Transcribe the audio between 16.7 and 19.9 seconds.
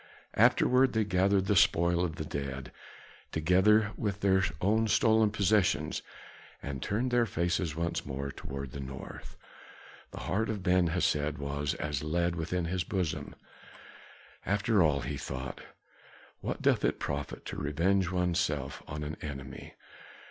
it profit to revenge oneself on an enemy?